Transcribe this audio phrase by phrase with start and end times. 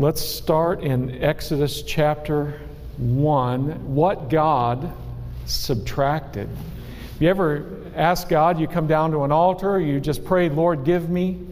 [0.00, 2.60] Let's start in Exodus chapter
[2.98, 3.96] 1.
[3.96, 4.92] What God
[5.46, 6.48] subtracted.
[7.18, 11.10] You ever ask God, you come down to an altar, you just pray, Lord, give
[11.10, 11.44] me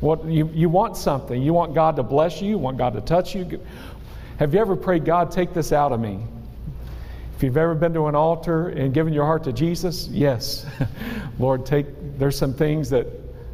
[0.00, 1.40] what you, you want something.
[1.40, 3.58] You want God to bless you, you want God to touch you.
[4.40, 6.20] Have you ever prayed, God, take this out of me?
[7.34, 10.66] If you've ever been to an altar and given your heart to Jesus, yes.
[11.38, 11.86] Lord, take
[12.18, 13.06] there's some things that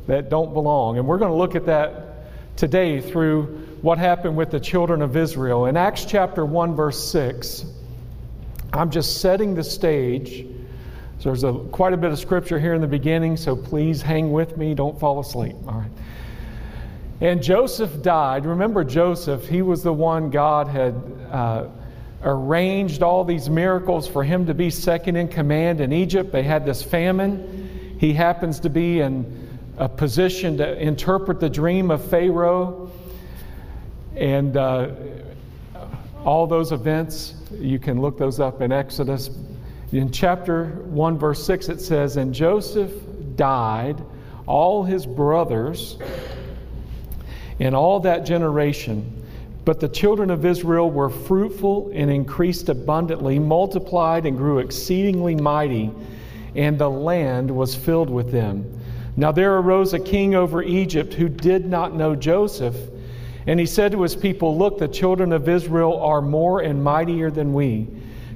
[0.08, 0.98] that don't belong.
[0.98, 5.16] And we're going to look at that today through what happened with the children of
[5.16, 5.66] Israel.
[5.66, 7.66] In Acts chapter 1 verse 6,
[8.72, 10.46] I'm just setting the stage.
[11.18, 14.32] So there's a, quite a bit of scripture here in the beginning, so please hang
[14.32, 15.56] with me, don't fall asleep.
[15.66, 15.90] All right.
[17.20, 18.46] And Joseph died.
[18.46, 20.94] Remember Joseph, he was the one God had
[21.30, 21.66] uh,
[22.24, 26.32] arranged all these miracles for him to be second in command in Egypt.
[26.32, 27.96] They had this famine.
[28.00, 32.90] He happens to be in a position to interpret the dream of Pharaoh.
[34.16, 34.90] And uh,
[36.24, 39.30] all those events, you can look those up in Exodus.
[39.92, 42.92] In chapter 1, verse 6, it says, And Joseph
[43.36, 44.02] died,
[44.46, 45.98] all his brothers,
[47.60, 49.22] and all that generation.
[49.64, 55.90] But the children of Israel were fruitful and increased abundantly, multiplied and grew exceedingly mighty,
[56.54, 58.80] and the land was filled with them.
[59.16, 62.76] Now there arose a king over Egypt who did not know Joseph.
[63.46, 67.30] And he said to his people, Look, the children of Israel are more and mightier
[67.30, 67.88] than we.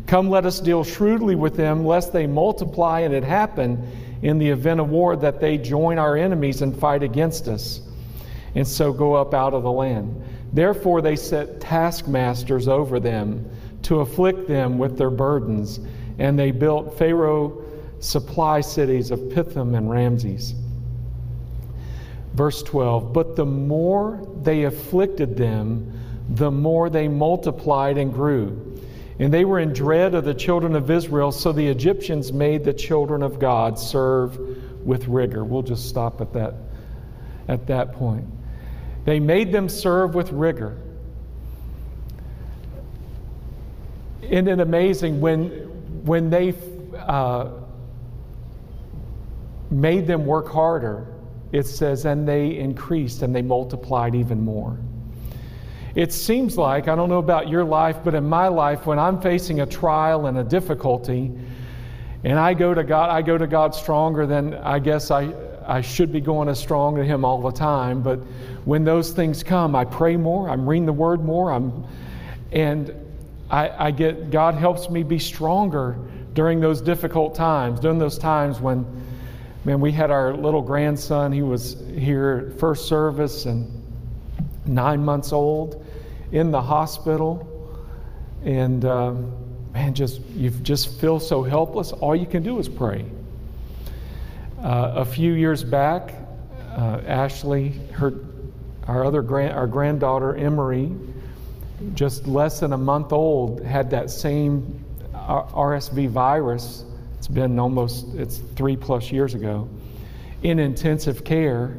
[0.07, 3.89] Come, let us deal shrewdly with them, lest they multiply and it happen
[4.23, 7.81] in the event of war that they join our enemies and fight against us
[8.57, 10.21] and so go up out of the land.
[10.53, 13.49] Therefore, they set taskmasters over them
[13.83, 15.79] to afflict them with their burdens,
[16.19, 17.63] and they built Pharaoh
[18.01, 20.55] supply cities of Pithom and Ramses.
[22.37, 25.93] Verse 12 But the more they afflicted them,
[26.29, 28.79] the more they multiplied and grew.
[29.19, 32.75] And they were in dread of the children of Israel, so the Egyptians made the
[32.75, 34.39] children of God serve
[34.85, 35.43] with rigor.
[35.43, 36.55] We'll just stop at that,
[37.49, 38.27] at that point.
[39.07, 40.77] They made them serve with rigor.
[44.21, 45.49] Isn't it amazing when,
[46.05, 46.53] when they
[46.99, 47.49] uh,
[49.71, 51.16] made them work harder?
[51.53, 54.79] It says, and they increased and they multiplied even more.
[55.95, 59.21] It seems like, I don't know about your life, but in my life, when I'm
[59.21, 61.33] facing a trial and a difficulty,
[62.23, 65.33] and I go to God, I go to God stronger than I guess I,
[65.67, 68.19] I should be going as strong to Him all the time, but
[68.67, 71.85] when those things come, I pray more, I'm reading the Word more, I'm,
[72.53, 72.93] and
[73.49, 75.97] I, I get, God helps me be stronger
[76.35, 78.85] during those difficult times, during those times when,
[79.67, 83.69] man, we had our little grandson, he was here first service and
[84.65, 85.85] nine months old
[86.31, 87.77] in the hospital,
[88.45, 89.33] and um,
[89.73, 91.91] man, just, you just feel so helpless.
[91.91, 93.05] All you can do is pray.
[94.63, 96.15] Uh, a few years back,
[96.77, 98.15] uh, Ashley, her,
[98.87, 100.93] our other grand, our granddaughter Emery,
[101.95, 106.85] just less than a month old, had that same RSV virus.
[107.27, 109.69] It's been almost it's three plus years ago,
[110.45, 111.77] in intensive care.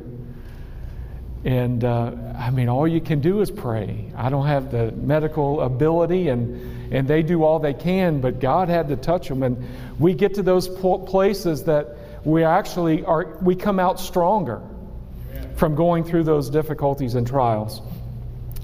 [1.45, 4.11] And uh, I mean, all you can do is pray.
[4.17, 8.67] I don't have the medical ability, and and they do all they can, but God
[8.67, 9.41] had to touch them.
[9.41, 9.65] And
[9.97, 14.61] we get to those places that we actually are, we come out stronger
[15.55, 17.81] from going through those difficulties and trials.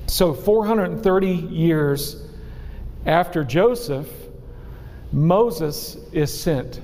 [0.08, 2.28] So, 430 years
[3.06, 4.23] after Joseph,
[5.14, 6.82] Moses is sent.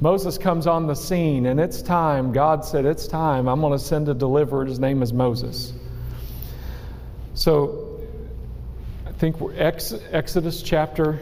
[0.00, 2.32] Moses comes on the scene, and it's time.
[2.32, 3.48] God said, It's time.
[3.48, 4.64] I'm going to send a deliverer.
[4.64, 5.72] His name is Moses.
[7.34, 8.00] So,
[9.06, 11.18] I think we're Ex- Exodus chapter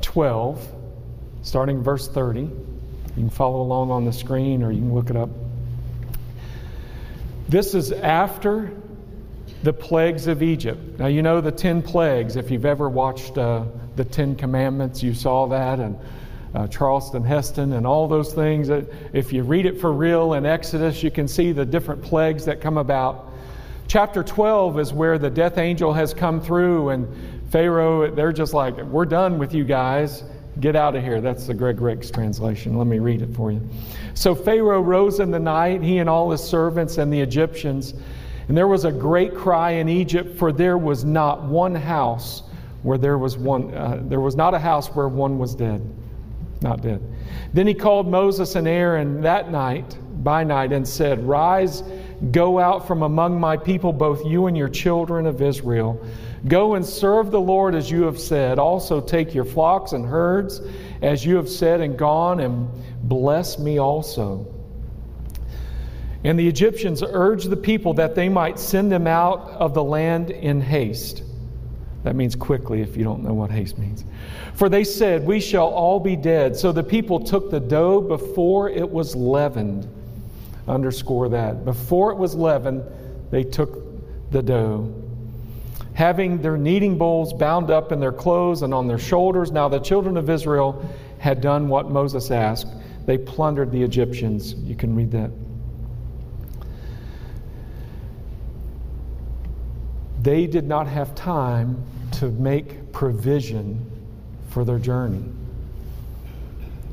[0.00, 0.74] 12,
[1.42, 2.40] starting verse 30.
[2.40, 2.50] You
[3.14, 5.30] can follow along on the screen or you can look it up.
[7.48, 8.72] This is after
[9.62, 10.98] the plagues of Egypt.
[10.98, 12.36] Now, you know the 10 plagues.
[12.36, 13.64] If you've ever watched uh,
[13.98, 15.98] the 10 Commandments, you saw that, and
[16.54, 18.70] uh, Charlton Heston, and all those things.
[19.12, 22.62] If you read it for real in Exodus, you can see the different plagues that
[22.62, 23.30] come about.
[23.88, 27.08] Chapter 12 is where the death angel has come through, and
[27.50, 30.22] Pharaoh, they're just like, We're done with you guys.
[30.60, 31.20] Get out of here.
[31.20, 32.78] That's the Greg Ricks translation.
[32.78, 33.60] Let me read it for you.
[34.14, 37.94] So Pharaoh rose in the night, he and all his servants and the Egyptians.
[38.48, 42.42] And there was a great cry in Egypt, for there was not one house
[42.82, 45.84] where there was one, uh, there was not a house where one was dead,
[46.62, 47.02] not dead.
[47.52, 51.82] Then he called Moses and Aaron that night, by night, and said, Rise,
[52.32, 56.04] Go out from among my people, both you and your children of Israel.
[56.48, 58.58] Go and serve the Lord as you have said.
[58.58, 60.60] Also take your flocks and herds
[61.00, 62.68] as you have said, and gone and
[63.04, 64.52] bless me also.
[66.24, 70.30] And the Egyptians urged the people that they might send them out of the land
[70.30, 71.22] in haste.
[72.04, 74.04] That means quickly if you don't know what haste means.
[74.54, 76.56] For they said, We shall all be dead.
[76.56, 79.88] So the people took the dough before it was leavened.
[80.66, 81.64] Underscore that.
[81.64, 82.84] Before it was leavened,
[83.30, 84.94] they took the dough.
[85.94, 89.50] Having their kneading bowls bound up in their clothes and on their shoulders.
[89.50, 92.68] Now the children of Israel had done what Moses asked.
[93.06, 94.54] They plundered the Egyptians.
[94.54, 95.30] You can read that.
[100.28, 101.82] They did not have time
[102.18, 103.90] to make provision
[104.50, 105.24] for their journey.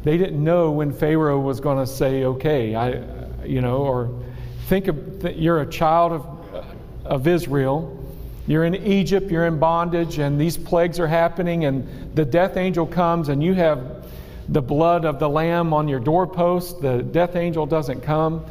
[0.06, 3.04] They didn't know when Pharaoh was going to say, okay, I,
[3.44, 4.24] you know, or
[4.68, 6.66] think of that you're a child of,
[7.04, 8.02] of Israel.
[8.48, 12.86] You're in Egypt, you're in bondage, and these plagues are happening, and the death angel
[12.86, 14.08] comes, and you have
[14.48, 16.82] the blood of the lamb on your doorpost.
[16.82, 18.46] The death angel doesn't come.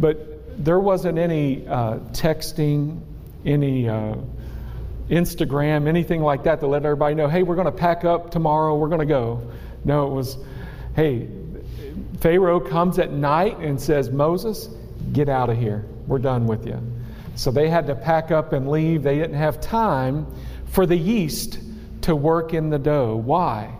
[0.00, 3.02] But there wasn't any uh, texting,
[3.46, 4.16] any uh,
[5.08, 8.76] Instagram, anything like that to let everybody know, hey, we're going to pack up tomorrow,
[8.76, 9.50] we're going to go.
[9.84, 10.36] No, it was,
[10.96, 11.28] hey,
[12.20, 14.68] Pharaoh comes at night and says, Moses,
[15.12, 15.86] get out of here.
[16.06, 16.80] We're done with you.
[17.36, 19.02] So they had to pack up and leave.
[19.02, 20.26] They didn't have time
[20.66, 21.60] for the yeast
[22.02, 23.16] to work in the dough.
[23.16, 23.74] Why?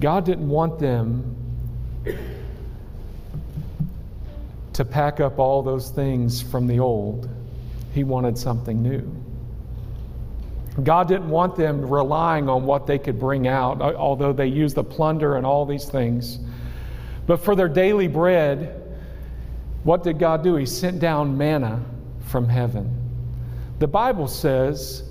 [0.00, 1.36] God didn't want them
[4.72, 7.28] to pack up all those things from the old.
[7.94, 9.08] He wanted something new.
[10.82, 14.82] God didn't want them relying on what they could bring out, although they used the
[14.82, 16.40] plunder and all these things.
[17.26, 18.82] But for their daily bread,
[19.84, 20.56] what did God do?
[20.56, 21.80] He sent down manna
[22.26, 22.92] from heaven.
[23.78, 25.04] The Bible says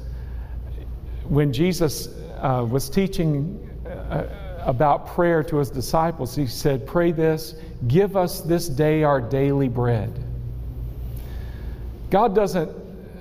[1.30, 2.10] when Jesus
[2.40, 4.26] uh, was teaching uh,
[4.66, 7.56] about prayer to his disciples, he said, Pray this,
[7.88, 10.23] give us this day our daily bread.
[12.14, 12.70] God doesn't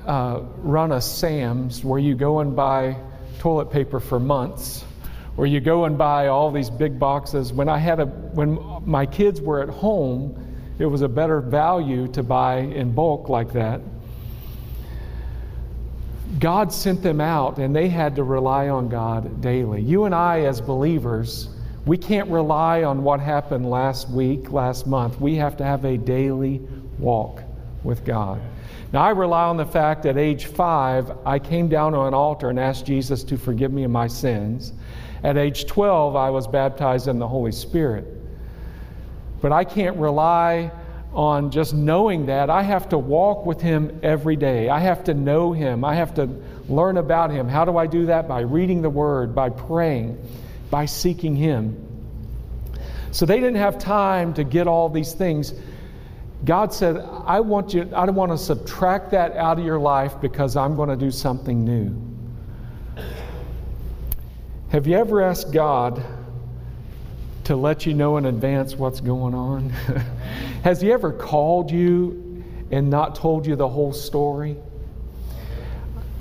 [0.06, 2.94] uh, run a Sam's where you go and buy
[3.39, 4.85] toilet paper for months,
[5.39, 7.55] or you go and buy all these big boxes.
[7.55, 10.37] When I had a, when my kids were at home,
[10.79, 13.81] it was a better value to buy in bulk like that.
[16.39, 19.81] God sent them out and they had to rely on God daily.
[19.81, 21.49] You and I, as believers,
[21.87, 25.19] we can't rely on what happened last week, last month.
[25.19, 26.61] We have to have a daily
[26.99, 27.43] walk
[27.83, 28.39] with God.
[28.93, 32.14] Now, I rely on the fact that at age five, I came down on an
[32.14, 34.73] altar and asked Jesus to forgive me of my sins.
[35.25, 38.06] At age 12, I was baptized in the Holy Spirit.
[39.41, 40.70] But I can't rely
[41.14, 42.50] on just knowing that.
[42.50, 44.69] I have to walk with Him every day.
[44.69, 45.85] I have to know Him.
[45.85, 46.29] I have to
[46.69, 47.49] learn about Him.
[47.49, 48.29] How do I do that?
[48.29, 50.19] By reading the Word, by praying,
[50.70, 51.88] by seeking Him.
[53.12, 55.53] So they didn't have time to get all these things.
[56.44, 60.56] God said, I want you, I want to subtract that out of your life because
[60.56, 61.94] I'm going to do something new.
[64.71, 66.03] Have you ever asked God
[67.44, 69.69] to let you know in advance what's going on?
[70.65, 74.56] Has He ever called you and not told you the whole story?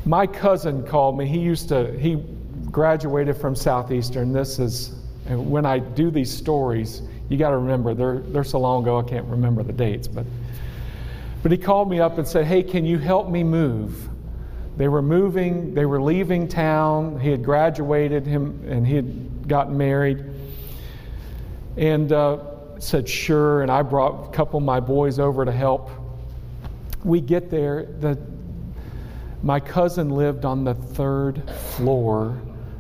[0.06, 1.26] My cousin called me.
[1.26, 2.24] He used to, he
[2.70, 4.34] graduated from Southeastern.
[4.34, 4.96] This is,
[5.28, 9.04] when I do these stories, you got to remember, they're, they're so long ago, I
[9.04, 10.06] can't remember the dates.
[10.06, 10.26] But,
[11.42, 14.10] but he called me up and said, Hey, can you help me move?
[14.76, 17.22] They were moving, they were leaving town.
[17.22, 20.26] He had graduated him and he had gotten married.
[21.78, 23.62] And uh, said, Sure.
[23.62, 25.90] And I brought a couple of my boys over to help.
[27.06, 27.86] We get there.
[27.86, 28.20] The,
[29.42, 32.38] my cousin lived on the third floor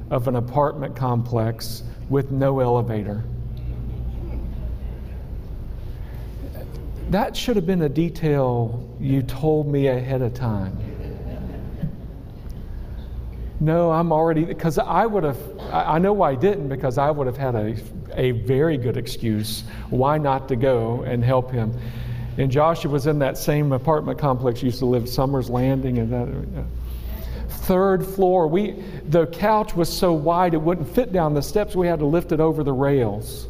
[0.09, 3.23] of an apartment complex with no elevator.
[7.11, 10.77] That should have been a detail you told me ahead of time.
[13.59, 15.37] No, I'm already, because I would have,
[15.73, 17.75] I know why I didn't, because I would have had a,
[18.13, 21.77] a very good excuse why not to go and help him.
[22.37, 26.65] And Joshua was in that same apartment complex, used to live Summers Landing and that.
[27.49, 28.47] Third floor.
[28.47, 31.75] We the couch was so wide it wouldn't fit down the steps.
[31.75, 33.47] We had to lift it over the rails.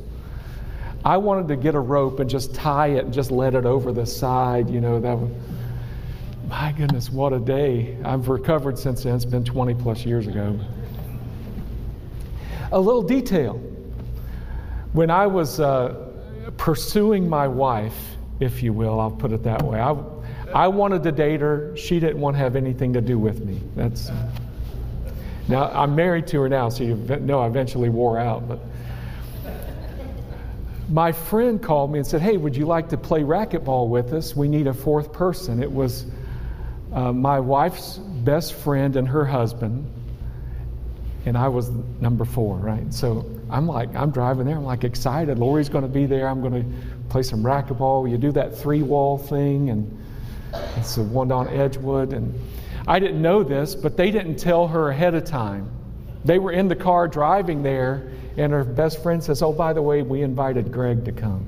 [1.03, 3.91] I wanted to get a rope and just tie it and just let it over
[3.91, 4.69] the side.
[4.69, 5.35] You know, that would,
[6.47, 7.97] my goodness, what a day.
[8.03, 9.15] I've recovered since then.
[9.15, 10.59] It's been 20 plus years ago.
[12.71, 13.59] A little detail.
[14.93, 16.11] When I was uh,
[16.57, 18.99] pursuing my wife if you will.
[18.99, 19.79] I'll put it that way.
[19.79, 19.95] I,
[20.53, 21.75] I wanted to date her.
[21.77, 23.61] She didn't want to have anything to do with me.
[23.75, 24.11] That's
[25.47, 28.47] now I'm married to her now, so you know I eventually wore out.
[28.47, 28.59] But
[30.91, 34.35] my friend called me and said, "Hey, would you like to play racquetball with us?
[34.35, 36.05] We need a fourth person." It was
[36.93, 39.89] uh, my wife's best friend and her husband,
[41.25, 41.69] and I was
[41.99, 42.93] number four, right?
[42.93, 44.57] So I'm like, I'm driving there.
[44.57, 45.39] I'm like excited.
[45.39, 46.27] Lori's going to be there.
[46.27, 48.09] I'm going to play some racquetball.
[48.09, 49.97] You do that three wall thing, and
[50.77, 52.11] it's the one on Edgewood.
[52.13, 52.37] And
[52.87, 55.69] I didn't know this, but they didn't tell her ahead of time.
[56.25, 59.81] They were in the car driving there, and her best friend says, Oh, by the
[59.81, 61.45] way, we invited Greg to come.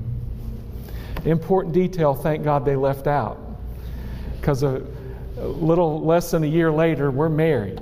[1.24, 3.38] Important detail, thank God they left out.
[4.40, 4.82] Because a,
[5.38, 7.80] a little less than a year later, we're married.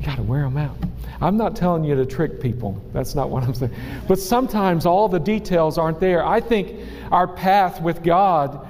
[0.00, 0.76] You got to wear them out.
[1.20, 2.82] I'm not telling you to trick people.
[2.92, 3.72] That's not what I'm saying.
[4.08, 6.24] But sometimes all the details aren't there.
[6.26, 6.80] I think
[7.12, 8.66] our path with God,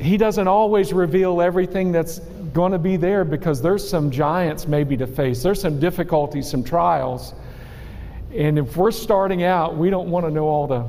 [0.00, 2.20] He doesn't always reveal everything that's
[2.54, 5.42] going to be there because there's some giants maybe to face.
[5.42, 7.34] There's some difficulties, some trials.
[8.32, 10.88] And if we're starting out, we don't want to know all the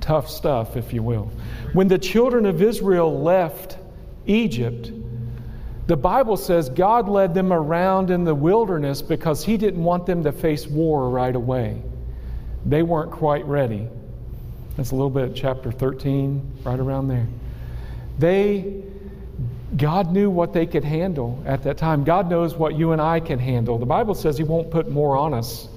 [0.00, 1.32] tough stuff, if you will.
[1.72, 3.78] When the children of Israel left
[4.26, 4.92] Egypt,
[5.86, 10.22] the Bible says God led them around in the wilderness because He didn't want them
[10.24, 11.82] to face war right away.
[12.66, 13.88] They weren't quite ready.
[14.76, 17.26] That's a little bit chapter 13, right around there.
[18.18, 18.82] They,
[19.74, 22.04] God knew what they could handle at that time.
[22.04, 23.78] God knows what you and I can handle.
[23.78, 25.68] The Bible says He won't put more on us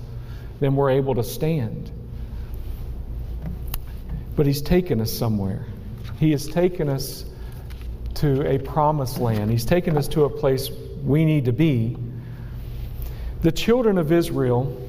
[0.59, 1.91] than we're able to stand.
[4.35, 5.65] But He's taken us somewhere.
[6.19, 7.25] He has taken us
[8.15, 9.49] to a promised land.
[9.49, 10.69] He's taken us to a place
[11.03, 11.97] we need to be.
[13.41, 14.85] The children of Israel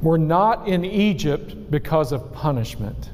[0.00, 3.10] were not in Egypt because of punishment.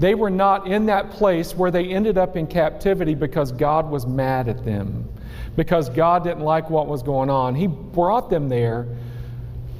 [0.00, 4.06] They were not in that place where they ended up in captivity because God was
[4.06, 5.06] mad at them,
[5.56, 7.54] because God didn't like what was going on.
[7.54, 8.88] He brought them there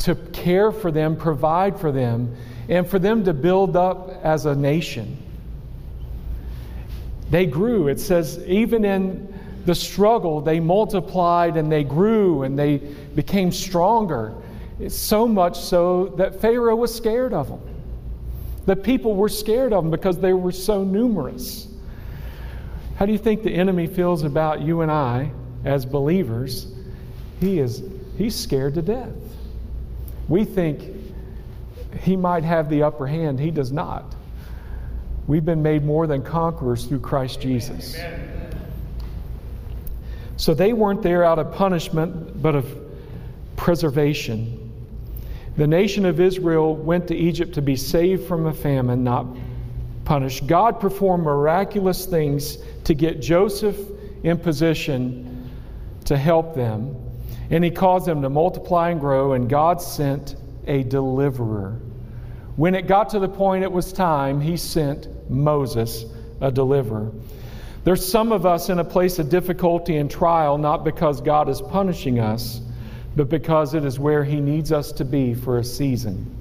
[0.00, 2.36] to care for them, provide for them,
[2.68, 5.16] and for them to build up as a nation.
[7.30, 7.88] They grew.
[7.88, 9.32] It says, even in
[9.64, 12.76] the struggle, they multiplied and they grew and they
[13.14, 14.34] became stronger.
[14.88, 17.69] So much so that Pharaoh was scared of them.
[18.70, 21.66] The people were scared of them because they were so numerous.
[22.94, 25.32] How do you think the enemy feels about you and I
[25.64, 26.72] as believers?
[27.40, 27.82] He is
[28.16, 29.16] he's scared to death.
[30.28, 30.84] We think
[32.00, 33.40] he might have the upper hand.
[33.40, 34.14] He does not.
[35.26, 37.98] We've been made more than conquerors through Christ Jesus.
[40.36, 42.72] So they weren't there out of punishment, but of
[43.56, 44.59] preservation.
[45.56, 49.26] The nation of Israel went to Egypt to be saved from a famine, not
[50.04, 50.46] punished.
[50.46, 53.76] God performed miraculous things to get Joseph
[54.22, 55.48] in position
[56.06, 56.96] to help them,
[57.50, 61.80] and he caused them to multiply and grow, and God sent a deliverer.
[62.56, 66.04] When it got to the point it was time, he sent Moses,
[66.40, 67.12] a deliverer.
[67.84, 71.62] There's some of us in a place of difficulty and trial, not because God is
[71.62, 72.60] punishing us,
[73.20, 76.34] but because it is where He needs us to be for a season.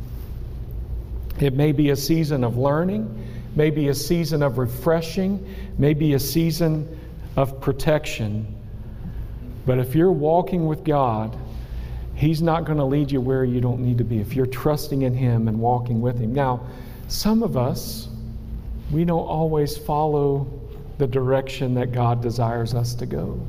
[1.38, 5.46] It may be a season of learning, maybe a season of refreshing,
[5.78, 6.98] maybe a season
[7.36, 8.56] of protection.
[9.66, 11.36] But if you're walking with God,
[12.16, 15.02] He's not going to lead you where you don't need to be if you're trusting
[15.02, 16.34] in Him and walking with Him.
[16.34, 16.66] Now,
[17.10, 18.08] some of us,
[18.90, 20.48] we don't always follow
[20.98, 23.46] the direction that God desires us to go.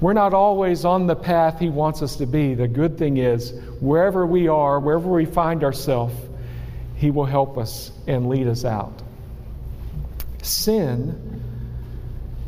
[0.00, 2.54] We're not always on the path He wants us to be.
[2.54, 3.50] The good thing is,
[3.80, 6.14] wherever we are, wherever we find ourselves,
[6.94, 9.02] He will help us and lead us out.
[10.42, 11.42] Sin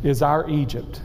[0.05, 1.01] is our Egypt.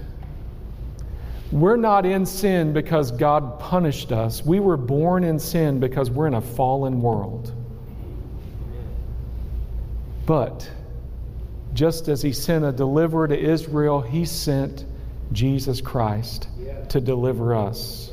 [1.51, 4.45] We're not in sin because God punished us.
[4.45, 7.51] We were born in sin because we're in a fallen world.
[10.25, 10.69] But
[11.73, 14.85] just as He sent a deliverer to Israel, He sent
[15.31, 16.47] Jesus Christ
[16.89, 18.11] to deliver us,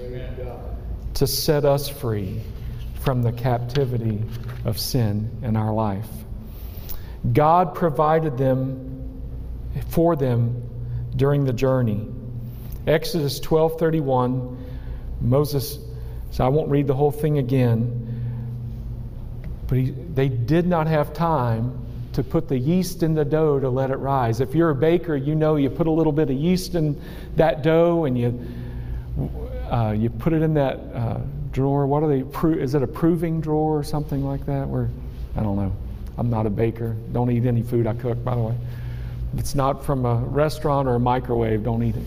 [1.14, 2.40] to set us free
[3.00, 4.22] from the captivity
[4.64, 6.08] of sin in our life.
[7.32, 9.22] God provided them
[9.88, 10.68] for them
[11.16, 12.08] during the journey.
[12.86, 14.56] Exodus 12:31
[15.20, 15.78] Moses
[16.32, 18.02] so I won't read the whole thing again
[19.68, 21.81] but he, they did not have time
[22.12, 24.40] to put the yeast in the dough to let it rise.
[24.40, 27.00] If you're a baker, you know you put a little bit of yeast in
[27.36, 28.46] that dough and you
[29.70, 31.20] uh, you put it in that uh,
[31.52, 31.86] drawer.
[31.86, 32.60] What are they?
[32.60, 34.68] Is it a proving drawer or something like that?
[34.68, 34.90] Where
[35.36, 35.74] I don't know.
[36.18, 36.94] I'm not a baker.
[37.12, 38.54] Don't eat any food I cook, by the way.
[39.32, 42.04] If it's not from a restaurant or a microwave, don't eat it.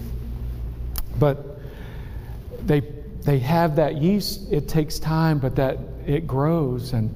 [1.18, 1.60] But
[2.68, 2.82] they
[3.24, 4.52] they have that yeast.
[4.52, 7.16] It takes time, but that it grows and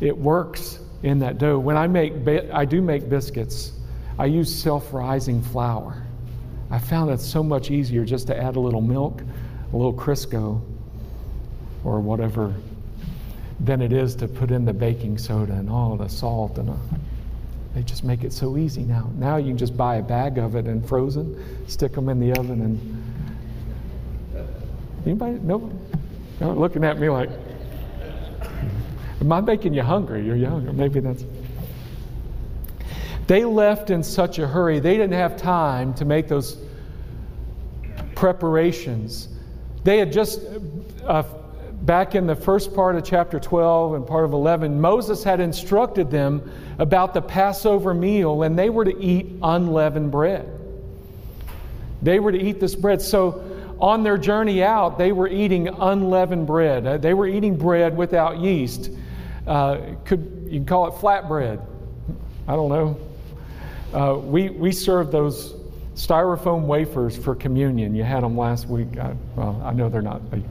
[0.00, 1.58] it works in that dough.
[1.58, 2.12] When I make,
[2.52, 3.72] I do make biscuits.
[4.18, 6.02] I use self-rising flour.
[6.70, 9.22] I found that so much easier just to add a little milk,
[9.72, 10.60] a little Crisco,
[11.84, 12.54] or whatever,
[13.60, 16.70] than it is to put in the baking soda and all the salt and.
[16.70, 16.76] Uh,
[17.74, 19.10] they just make it so easy now.
[19.14, 22.32] Now you can just buy a bag of it and frozen, stick them in the
[22.32, 23.00] oven, and
[25.06, 25.38] Anybody?
[25.42, 25.72] No?
[26.40, 27.30] no looking at me like,
[29.20, 30.24] am I making you hungry?
[30.24, 30.76] You're young.
[30.76, 31.24] maybe that's.
[33.26, 34.80] They left in such a hurry.
[34.80, 36.58] They didn't have time to make those
[38.16, 39.28] preparations.
[39.84, 40.40] They had just,
[41.06, 41.22] uh,
[41.82, 46.10] back in the first part of chapter 12 and part of 11, Moses had instructed
[46.10, 50.48] them about the Passover meal, and they were to eat unleavened bread.
[52.02, 53.00] They were to eat this bread.
[53.00, 53.44] So
[53.78, 56.86] on their journey out, they were eating unleavened bread.
[56.86, 58.90] Uh, they were eating bread without yeast.
[59.46, 61.64] Uh, could you call it flatbread?
[62.46, 62.98] I don't know.
[63.92, 65.54] Uh, we we served those
[65.94, 67.94] styrofoam wafers for communion.
[67.94, 68.98] You had them last week.
[68.98, 70.30] I, well, I know they're not.
[70.30, 70.42] They,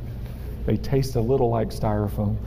[0.66, 2.38] they taste a little like styrofoam.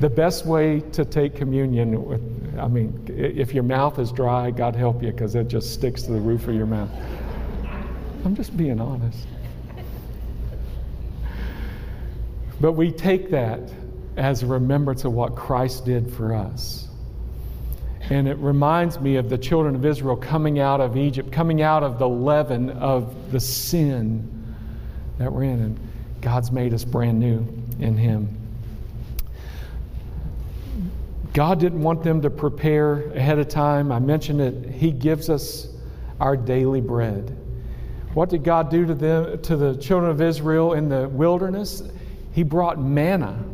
[0.00, 4.74] The best way to take communion, with, I mean, if your mouth is dry, God
[4.74, 6.90] help you, because it just sticks to the roof of your mouth.
[8.24, 9.26] I'm just being honest.
[12.60, 13.60] But we take that
[14.16, 16.88] as a remembrance of what Christ did for us.
[18.10, 21.84] And it reminds me of the children of Israel coming out of Egypt, coming out
[21.84, 24.56] of the leaven of the sin
[25.18, 25.60] that we're in.
[25.60, 25.80] And
[26.20, 27.46] God's made us brand new
[27.78, 28.36] in Him.
[31.32, 33.92] God didn't want them to prepare ahead of time.
[33.92, 34.70] I mentioned it.
[34.70, 35.68] He gives us
[36.18, 37.36] our daily bread.
[38.14, 41.82] What did God do to them to the children of Israel in the wilderness?
[42.32, 43.44] He brought manna.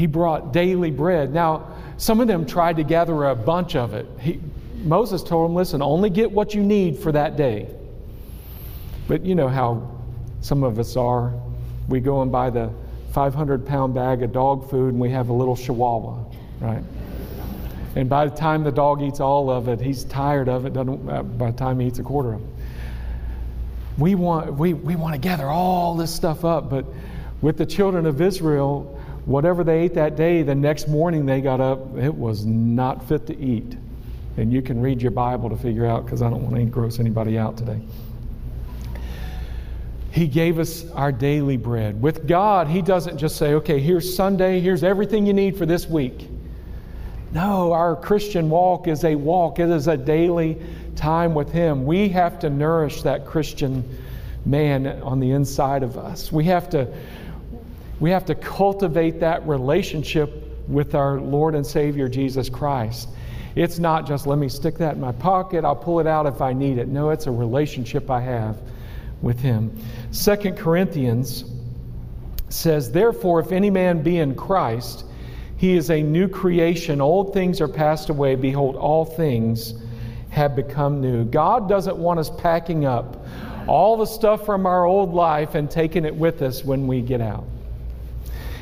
[0.00, 1.34] He brought daily bread.
[1.34, 4.06] Now, some of them tried to gather a bunch of it.
[4.18, 4.40] He,
[4.76, 7.68] Moses told them, listen, only get what you need for that day.
[9.08, 9.90] But you know how
[10.40, 11.34] some of us are.
[11.88, 12.70] We go and buy the
[13.12, 16.24] 500 pound bag of dog food and we have a little chihuahua,
[16.60, 16.84] right?
[17.96, 20.72] And by the time the dog eats all of it, he's tired of it.
[20.72, 22.50] Doesn't, uh, by the time he eats a quarter of it
[24.00, 26.70] we want, we, we want to gather all this stuff up.
[26.70, 26.86] But
[27.42, 31.60] with the children of Israel, whatever they ate that day, the next morning they got
[31.60, 33.76] up, it was not fit to eat.
[34.36, 36.98] And you can read your Bible to figure out because I don't want to gross
[36.98, 37.80] anybody out today.
[40.12, 42.00] He gave us our daily bread.
[42.00, 45.86] With God, He doesn't just say, okay, here's Sunday, here's everything you need for this
[45.86, 46.28] week.
[47.32, 50.60] No, our Christian walk is a walk, it is a daily
[50.96, 51.86] time with Him.
[51.86, 53.84] We have to nourish that Christian
[54.44, 56.32] man on the inside of us.
[56.32, 56.92] We have to,
[58.00, 60.32] we have to cultivate that relationship
[60.66, 63.08] with our Lord and Savior Jesus Christ.
[63.56, 66.40] It's not just let me stick that in my pocket, I'll pull it out if
[66.40, 66.88] I need it.
[66.88, 68.60] No, it's a relationship I have
[69.20, 69.76] with Him.
[70.12, 71.44] Second Corinthians
[72.48, 75.04] says, Therefore, if any man be in Christ,
[75.56, 77.00] he is a new creation.
[77.00, 78.34] Old things are passed away.
[78.34, 79.74] Behold, all things
[80.30, 81.24] have become new.
[81.24, 83.26] God doesn't want us packing up
[83.66, 87.20] all the stuff from our old life and taking it with us when we get
[87.20, 87.44] out.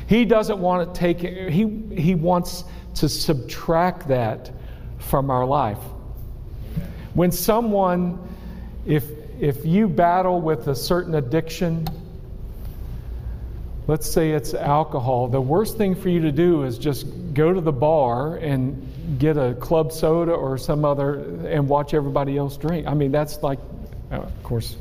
[0.09, 2.63] He doesn't want to take it, he, he wants
[2.95, 4.49] to subtract that
[4.97, 5.77] from our life.
[7.13, 8.19] When someone,
[8.87, 9.03] if,
[9.39, 11.85] if you battle with a certain addiction,
[13.85, 17.61] let's say it's alcohol, the worst thing for you to do is just go to
[17.61, 22.87] the bar and get a club soda or some other and watch everybody else drink.
[22.87, 23.59] I mean, that's like,
[24.11, 24.75] uh, of course,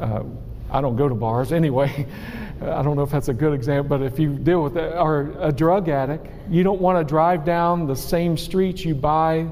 [0.00, 0.22] uh,
[0.70, 2.06] I don't go to bars anyway.
[2.62, 5.34] I don't know if that's a good example, but if you deal with it, or
[5.40, 9.46] a drug addict, you don't want to drive down the same streets you buy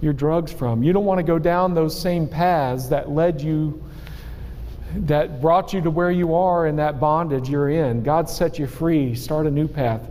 [0.00, 0.82] your drugs from.
[0.82, 3.82] You don't want to go down those same paths that led you
[4.94, 8.02] that brought you to where you are in that bondage you're in.
[8.02, 9.14] God set you free.
[9.14, 10.08] Start a new path.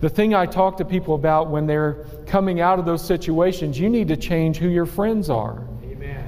[0.00, 3.88] The thing I talk to people about when they're coming out of those situations, you
[3.88, 5.62] need to change who your friends are.
[5.84, 6.24] Amen.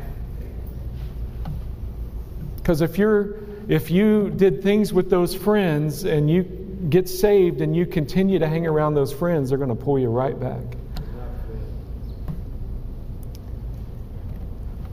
[2.57, 6.43] Because if you're if you did things with those friends and you
[6.91, 10.09] get saved and you continue to hang around those friends, they're going to pull you
[10.09, 10.63] right back.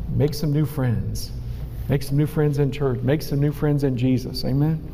[0.09, 1.31] Make some new friends.
[1.87, 2.99] Make some new friends in church.
[3.01, 4.45] Make some new friends in Jesus.
[4.45, 4.85] Amen.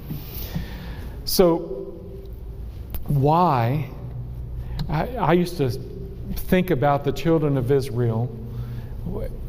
[1.26, 1.60] So,
[3.08, 3.90] why?
[4.88, 8.34] I, I used to think about the children of Israel.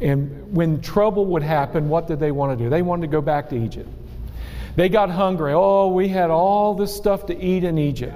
[0.01, 2.69] And when trouble would happen, what did they want to do?
[2.69, 3.89] They wanted to go back to Egypt.
[4.77, 5.53] They got hungry.
[5.55, 8.15] Oh, we had all this stuff to eat in Egypt.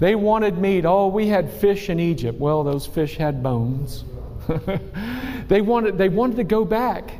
[0.00, 0.86] They wanted meat.
[0.86, 2.40] Oh, we had fish in Egypt.
[2.40, 4.04] Well, those fish had bones.
[5.48, 7.12] they, wanted, they wanted to go back,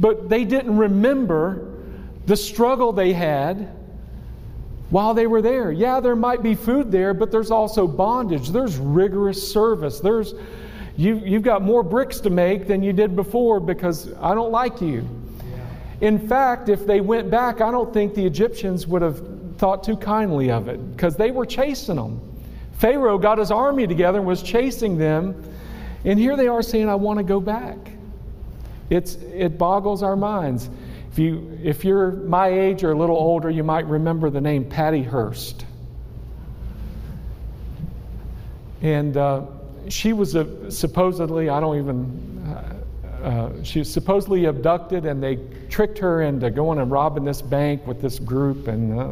[0.00, 1.78] but they didn't remember
[2.26, 3.70] the struggle they had
[4.90, 5.70] while they were there.
[5.70, 8.48] Yeah, there might be food there, but there's also bondage.
[8.48, 10.00] There's rigorous service.
[10.00, 10.34] There's
[10.96, 14.80] you, you've got more bricks to make than you did before because I don't like
[14.80, 15.08] you.
[16.02, 19.96] In fact, if they went back, I don't think the Egyptians would have thought too
[19.96, 22.20] kindly of it because they were chasing them.
[22.72, 25.40] Pharaoh got his army together and was chasing them.
[26.04, 27.78] And here they are saying, I want to go back.
[28.90, 30.68] It's, it boggles our minds.
[31.12, 34.64] If, you, if you're my age or a little older, you might remember the name
[34.64, 35.64] Patty Hearst.
[38.80, 39.42] And uh,
[39.88, 42.31] she was a, supposedly, I don't even,
[43.22, 47.86] uh, she was supposedly abducted, and they tricked her into going and robbing this bank
[47.86, 48.66] with this group.
[48.66, 49.10] And, uh,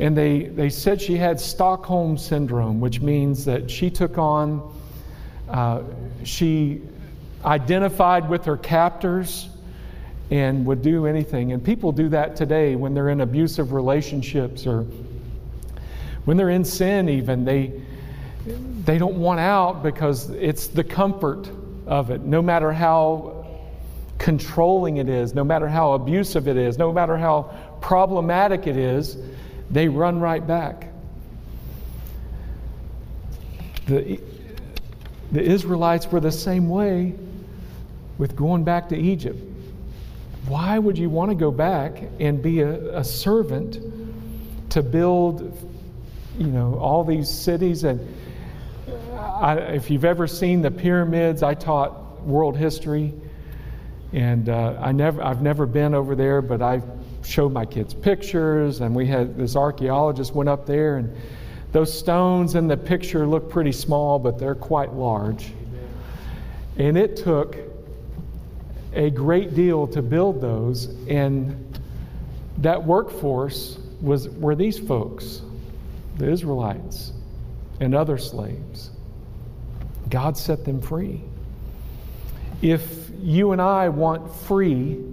[0.00, 4.74] and they, they said she had Stockholm Syndrome, which means that she took on,
[5.48, 5.82] uh,
[6.24, 6.82] she
[7.44, 9.48] identified with her captors
[10.30, 11.52] and would do anything.
[11.52, 14.84] And people do that today when they're in abusive relationships or
[16.24, 17.44] when they're in sin, even.
[17.44, 17.80] They,
[18.84, 21.48] they don't want out because it's the comfort
[21.88, 22.20] of it.
[22.20, 23.46] No matter how
[24.18, 29.16] controlling it is, no matter how abusive it is, no matter how problematic it is,
[29.70, 30.88] they run right back.
[33.86, 34.20] The,
[35.32, 37.14] the Israelites were the same way
[38.18, 39.42] with going back to Egypt.
[40.46, 43.78] Why would you want to go back and be a, a servant
[44.70, 45.56] to build,
[46.38, 47.84] you know, all these cities?
[47.84, 48.00] And
[49.18, 53.14] I, if you've ever seen the pyramids, I taught world history,
[54.12, 56.82] and uh, I never, I've never been over there, but I
[57.22, 61.16] showed my kids pictures, and we had this archaeologist went up there, and
[61.72, 65.52] those stones in the picture look pretty small, but they're quite large.
[66.78, 67.56] And it took
[68.94, 71.78] a great deal to build those, and
[72.58, 75.42] that workforce was were these folks,
[76.16, 77.12] the Israelites,
[77.80, 78.90] and other slaves.
[80.10, 81.22] God set them free.
[82.62, 85.04] If you and I want free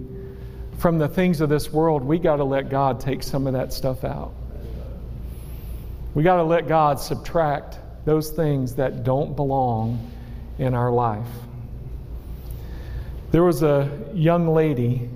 [0.78, 3.72] from the things of this world, we got to let God take some of that
[3.72, 4.32] stuff out.
[6.14, 10.10] We got to let God subtract those things that don't belong
[10.58, 11.26] in our life.
[13.32, 15.08] There was a young lady,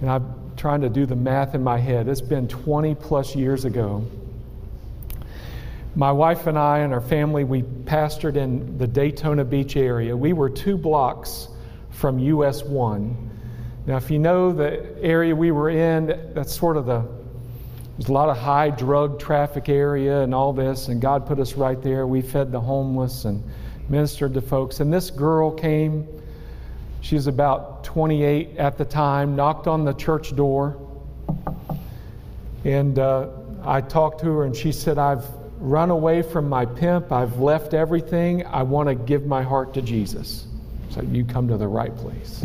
[0.00, 2.08] and I'm trying to do the math in my head.
[2.08, 4.06] It's been 20 plus years ago.
[5.96, 10.14] My wife and I and our family, we pastored in the Daytona Beach area.
[10.14, 11.48] We were two blocks
[11.88, 13.30] from US 1.
[13.86, 17.02] Now, if you know the area we were in, that's sort of the,
[17.96, 21.54] there's a lot of high drug traffic area and all this, and God put us
[21.54, 22.06] right there.
[22.06, 23.42] We fed the homeless and
[23.88, 24.80] ministered to folks.
[24.80, 26.06] And this girl came
[27.00, 30.76] she was about 28 at the time, knocked on the church door.
[32.64, 33.28] And uh,
[33.64, 35.24] I talked to her, and she said, I've
[35.58, 37.12] run away from my pimp.
[37.12, 38.44] I've left everything.
[38.46, 40.46] I want to give my heart to Jesus.
[40.90, 42.44] So you come to the right place.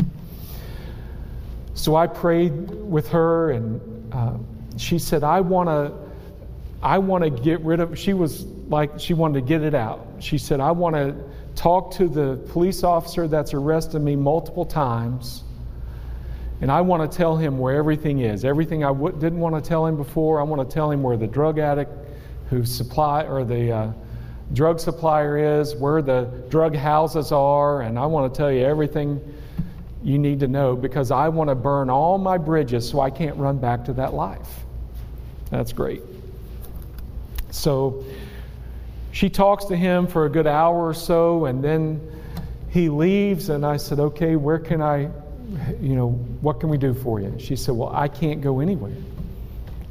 [1.74, 4.34] So I prayed with her, and uh,
[4.76, 6.02] she said, I want to.
[6.82, 7.96] I want to get rid of.
[7.98, 10.06] She was like she wanted to get it out.
[10.18, 11.14] She said, I want to
[11.54, 15.44] talk to the police officer that's arrested me multiple times,
[16.60, 18.44] and I want to tell him where everything is.
[18.44, 21.16] Everything I w- didn't want to tell him before, I want to tell him where
[21.16, 21.92] the drug addict
[22.50, 23.92] who supply or the uh,
[24.52, 29.20] drug supplier is, where the drug houses are, and I want to tell you everything
[30.02, 33.36] you need to know because I want to burn all my bridges so I can't
[33.36, 34.48] run back to that life.
[35.50, 36.02] That's great.
[37.50, 38.04] So
[39.12, 42.00] she talks to him for a good hour or so, and then
[42.70, 43.50] he leaves.
[43.50, 45.10] And I said, Okay, where can I,
[45.80, 47.34] you know, what can we do for you?
[47.38, 48.96] She said, Well, I can't go anywhere.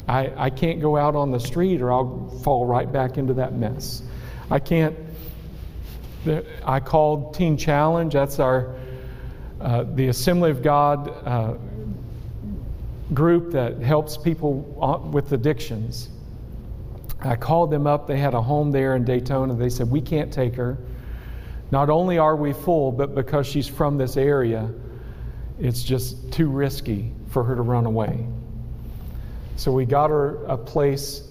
[0.08, 3.54] I, I can't go out on the street or I'll fall right back into that
[3.54, 4.02] mess.
[4.50, 4.96] I can't.
[6.66, 8.14] I called Teen Challenge.
[8.14, 8.76] That's our
[9.60, 11.54] uh, the Assembly of God uh,
[13.14, 14.54] group that helps people
[15.12, 16.10] with addictions.
[17.20, 18.08] I called them up.
[18.08, 19.54] They had a home there in Daytona.
[19.54, 20.78] They said, We can't take her.
[21.70, 24.70] Not only are we full, but because she's from this area,
[25.60, 28.28] it's just too risky for her to run away.
[29.56, 31.28] So we got her a place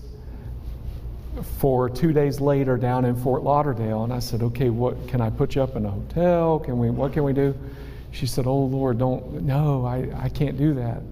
[1.58, 4.04] for two days later down in Fort Lauderdale.
[4.04, 6.58] And I said, okay, what can I put you up in a hotel?
[6.58, 7.54] Can we, what can we do?
[8.12, 11.02] She said, oh Lord, don't, no, I, I can't do that.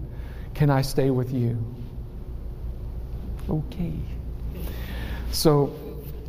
[0.53, 1.57] Can I stay with you?
[3.49, 3.93] Okay.
[5.31, 5.75] So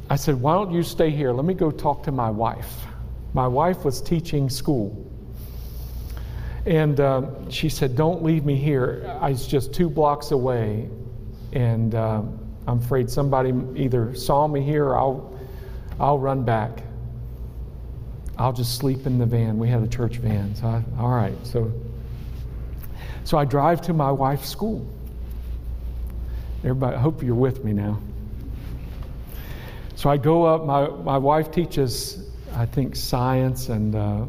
[0.09, 1.33] I said, why don't you stay here?
[1.33, 2.73] Let me go talk to my wife.
[3.33, 5.00] My wife was teaching school.
[6.67, 9.17] And uh, she said, Don't leave me here.
[9.21, 10.89] I was just two blocks away.
[11.53, 12.23] And uh,
[12.67, 15.39] I'm afraid somebody either saw me here or I'll,
[15.99, 16.83] I'll run back.
[18.39, 19.59] I'll just sleep in the van.
[19.59, 20.55] We had a church van.
[20.55, 21.35] So, I, all right.
[21.47, 21.73] So,
[23.25, 24.87] so I drive to my wife's school.
[26.61, 28.01] Everybody, I hope you're with me now.
[29.97, 30.65] So I go up.
[30.65, 34.25] My, my wife teaches, I think, science and uh,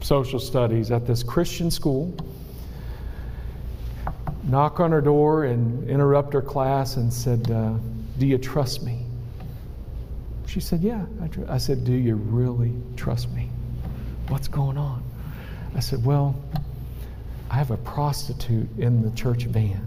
[0.00, 2.14] social studies at this Christian school
[4.44, 7.74] knock on her door and interrupt her class and said, uh,
[8.18, 9.04] Do you trust me?
[10.46, 11.04] She said, Yeah.
[11.22, 11.42] I, tr-.
[11.48, 13.50] I said, Do you really trust me?
[14.28, 15.02] What's going on?
[15.74, 16.34] I said, Well,
[17.50, 19.86] I have a prostitute in the church van.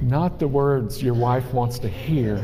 [0.00, 2.36] Not the words your wife wants to hear.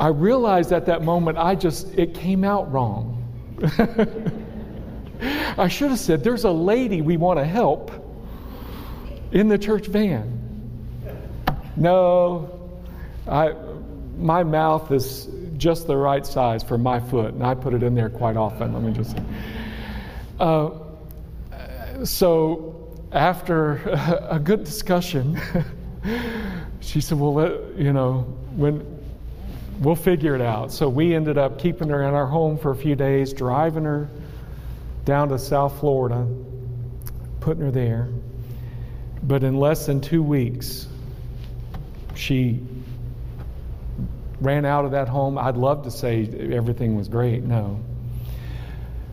[0.00, 3.14] I realized at that moment, I just, it came out wrong.
[5.58, 7.90] I should have said, There's a lady we want to help
[9.32, 10.34] in the church van.
[11.76, 12.70] No,
[13.26, 13.54] I,
[14.16, 17.94] my mouth is just the right size for my foot, and I put it in
[17.94, 18.72] there quite often.
[18.72, 19.18] Let me just.
[20.38, 20.70] Uh,
[22.04, 23.78] so, after
[24.30, 25.40] a good discussion,
[26.80, 28.20] she said, Well, you know,
[28.54, 28.97] when
[29.80, 30.72] we'll figure it out.
[30.72, 34.08] So, we ended up keeping her in our home for a few days, driving her
[35.04, 36.26] down to South Florida,
[37.40, 38.08] putting her there.
[39.22, 40.86] But in less than two weeks,
[42.14, 42.60] she
[44.40, 45.38] ran out of that home.
[45.38, 47.42] I'd love to say everything was great.
[47.42, 47.80] No.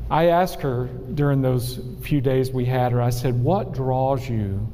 [0.10, 4.68] I asked her during those few days we had her, I said, What draws you?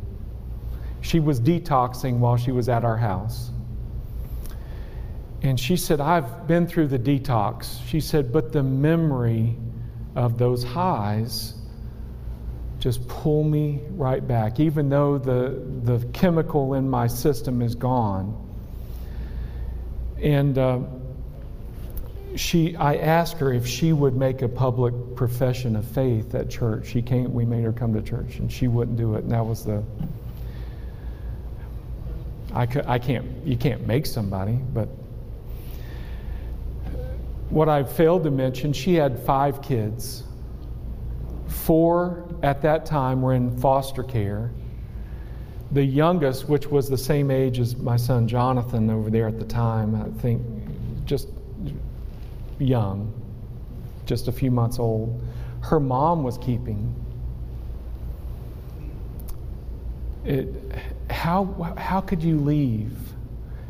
[1.01, 3.51] She was detoxing while she was at our house.
[5.43, 7.85] And she said, I've been through the detox.
[7.87, 9.55] She said, But the memory
[10.15, 11.55] of those highs
[12.79, 18.35] just pull me right back, even though the, the chemical in my system is gone.
[20.21, 20.79] And uh,
[22.35, 26.87] she, I asked her if she would make a public profession of faith at church.
[26.87, 29.23] She came, we made her come to church, and she wouldn't do it.
[29.23, 29.83] And that was the,
[32.53, 34.89] I, I can't, you can't make somebody, but
[37.51, 40.23] what I failed to mention, she had five kids.
[41.47, 44.51] Four at that time were in foster care.
[45.73, 49.45] The youngest, which was the same age as my son Jonathan over there at the
[49.45, 50.41] time, I think
[51.05, 51.27] just
[52.57, 53.13] young,
[54.05, 55.21] just a few months old,
[55.61, 56.95] her mom was keeping.
[60.23, 60.47] It,
[61.09, 62.97] how, how could you leave?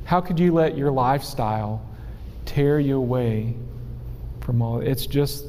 [0.03, 1.83] How could you let your lifestyle
[2.45, 3.55] tear you away
[4.41, 4.79] from all.
[4.79, 5.45] It's just,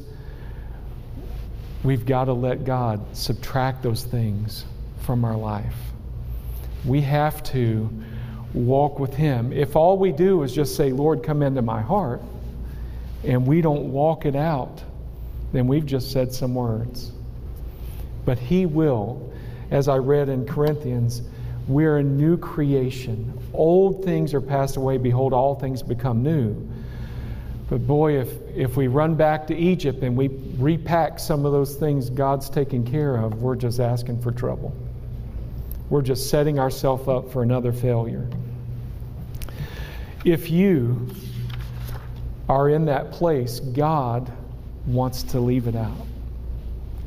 [1.83, 4.65] we've got to let God subtract those things
[5.01, 5.75] from our life.
[6.85, 7.89] We have to
[8.53, 9.51] walk with Him.
[9.51, 12.21] If all we do is just say, Lord, come into my heart,
[13.23, 14.83] and we don't walk it out,
[15.51, 17.11] then we've just said some words.
[18.25, 19.31] But He will,
[19.71, 21.21] as I read in Corinthians,
[21.67, 23.39] we're a new creation.
[23.53, 24.97] Old things are passed away.
[24.97, 26.55] Behold, all things become new.
[27.69, 31.75] But boy, if, if we run back to Egypt and we repack some of those
[31.75, 34.75] things God's taking care of, we're just asking for trouble.
[35.89, 38.27] We're just setting ourselves up for another failure.
[40.25, 41.09] If you
[42.49, 44.31] are in that place, God
[44.85, 46.05] wants to leave it out.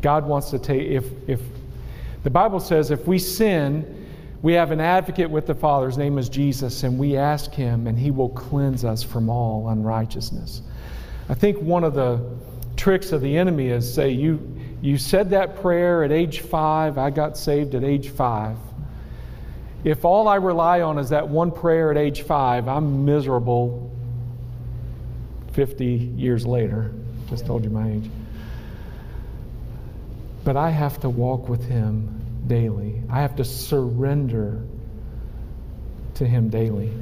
[0.02, 1.40] God wants to take, if, if
[2.22, 4.05] the Bible says, if we sin,
[4.46, 5.86] we have an advocate with the Father.
[5.88, 9.70] His name is Jesus, and we ask him, and he will cleanse us from all
[9.70, 10.62] unrighteousness.
[11.28, 12.24] I think one of the
[12.76, 14.38] tricks of the enemy is say, you,
[14.80, 18.56] you said that prayer at age five, I got saved at age five.
[19.82, 23.90] If all I rely on is that one prayer at age five, I'm miserable
[25.54, 26.92] 50 years later.
[27.28, 28.08] Just told you my age.
[30.44, 32.15] But I have to walk with him
[32.46, 33.02] daily.
[33.10, 34.62] I have to surrender
[36.14, 36.92] to Him daily.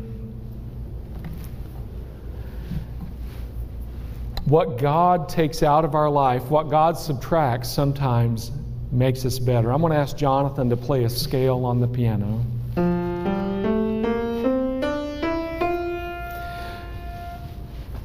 [4.45, 8.53] What God takes out of our life, what God subtracts, sometimes
[8.93, 9.73] makes us better.
[9.73, 12.45] I'm going to ask Jonathan to play a scale on the piano.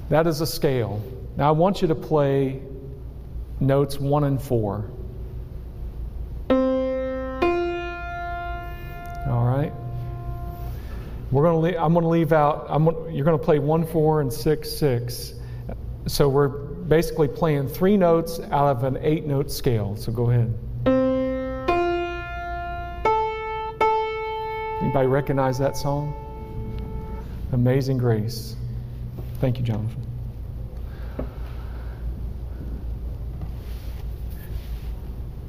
[0.10, 1.02] That is a scale.
[1.38, 2.62] Now I want you to play
[3.60, 4.90] notes one and four.
[11.32, 12.66] We're going to leave, I'm going to leave out.
[12.70, 15.34] I'm, you're going to play one, four, and six, six.
[16.08, 19.96] So we're basically playing three notes out of an eight-note scale.
[19.96, 20.58] So go ahead.
[24.82, 26.16] Anybody recognize that song?
[27.52, 28.56] Amazing Grace.
[29.40, 30.08] Thank you, Jonathan.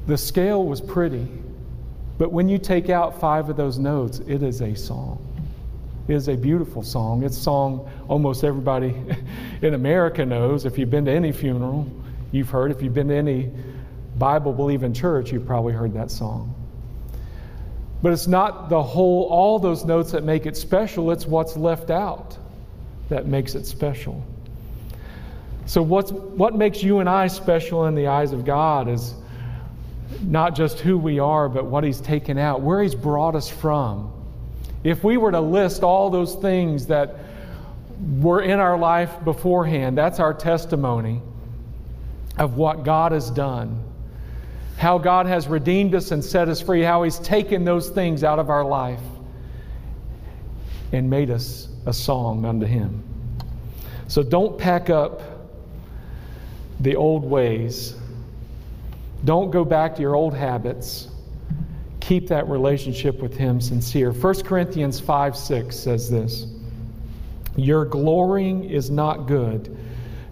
[0.05, 1.27] The scale was pretty,
[2.17, 5.30] but when you take out five of those notes, it is a song.
[6.07, 7.23] Is a beautiful song.
[7.23, 8.95] It's a song almost everybody
[9.61, 10.65] in America knows.
[10.65, 11.89] If you've been to any funeral,
[12.31, 12.71] you've heard.
[12.71, 13.49] If you've been to any
[14.17, 16.53] Bible believing church, you've probably heard that song.
[18.01, 21.91] But it's not the whole, all those notes that make it special, it's what's left
[21.91, 22.37] out
[23.09, 24.25] that makes it special.
[25.65, 29.13] So, what's, what makes you and I special in the eyes of God is
[30.21, 34.11] not just who we are, but what He's taken out, where He's brought us from.
[34.83, 37.15] If we were to list all those things that
[38.19, 41.21] were in our life beforehand, that's our testimony
[42.37, 43.83] of what God has done.
[44.77, 48.39] How God has redeemed us and set us free, how He's taken those things out
[48.39, 49.01] of our life
[50.91, 53.03] and made us a song unto Him.
[54.07, 55.21] So don't pack up
[56.79, 57.95] the old ways
[59.23, 61.07] don't go back to your old habits.
[62.01, 64.11] Keep that relationship with Him sincere.
[64.11, 66.47] 1 Corinthians 5 6 says this
[67.55, 69.77] Your glorying is not good.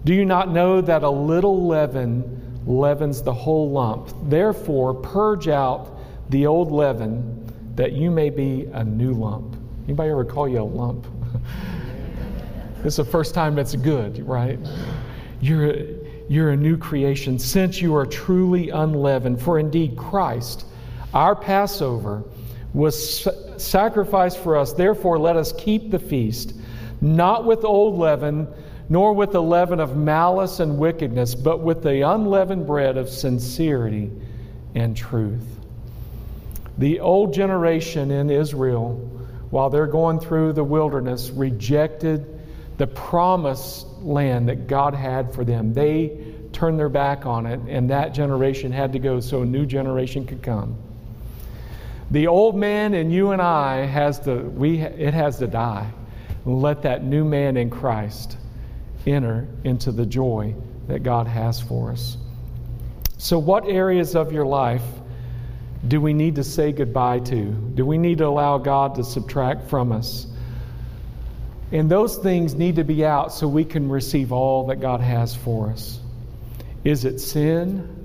[0.04, 4.12] Do you not know that a little leaven leavens the whole lump?
[4.24, 5.98] Therefore, purge out
[6.30, 7.36] the old leaven
[7.76, 9.56] that you may be a new lump.
[9.84, 11.06] Anybody ever call you a lump?
[12.82, 14.58] this is the first time it's good, right?
[15.40, 15.96] You're a,
[16.28, 19.40] you're a new creation since you are truly unleavened.
[19.40, 20.64] For indeed, Christ,
[21.14, 22.24] our Passover,
[22.72, 24.72] was sacrificed for us.
[24.72, 26.54] Therefore, let us keep the feast,
[27.00, 28.46] not with old leaven,
[28.88, 34.10] nor with the leaven of malice and wickedness, but with the unleavened bread of sincerity
[34.74, 35.44] and truth.
[36.78, 38.94] The old generation in Israel,
[39.50, 42.40] while they're going through the wilderness, rejected
[42.78, 45.74] the promised land that God had for them.
[45.74, 49.66] They turned their back on it, and that generation had to go so a new
[49.66, 50.76] generation could come.
[52.10, 55.90] The old man in you and I has to, we, it has to die.
[56.44, 58.36] Let that new man in Christ
[59.06, 60.54] enter into the joy
[60.88, 62.16] that God has for us.
[63.18, 64.82] So, what areas of your life
[65.86, 67.44] do we need to say goodbye to?
[67.44, 70.26] Do we need to allow God to subtract from us?
[71.72, 75.34] And those things need to be out so we can receive all that God has
[75.34, 76.00] for us.
[76.82, 77.99] Is it sin,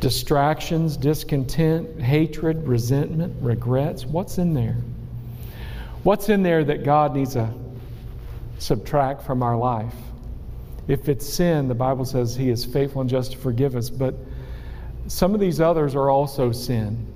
[0.00, 4.04] distractions, discontent, hatred, resentment, regrets?
[4.04, 4.76] What's in there?
[6.02, 7.50] What's in there that God needs to
[8.58, 9.94] subtract from our life?
[10.86, 14.14] If it's sin, the Bible says He is faithful and just to forgive us, but
[15.06, 17.10] some of these others are also sin.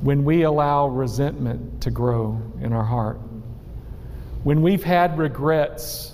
[0.00, 3.20] When we allow resentment to grow in our heart,
[4.42, 6.12] when we've had regrets,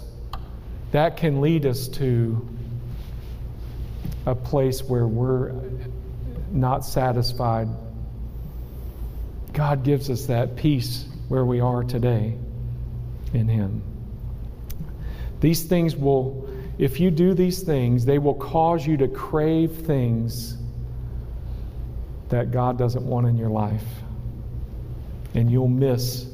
[0.93, 2.47] that can lead us to
[4.29, 5.53] a place where we're
[6.51, 7.67] not satisfied.
[9.55, 12.37] God gives us that peace where we are today
[13.33, 13.83] in Him.
[15.41, 20.57] These things will, if you do these things, they will cause you to crave things
[22.29, 23.85] that God doesn't want in your life.
[25.35, 26.27] And you'll miss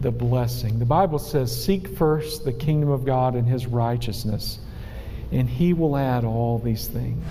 [0.00, 0.78] the blessing.
[0.78, 4.58] The Bible says, Seek first the kingdom of God and his righteousness,
[5.32, 7.24] and he will add all these things.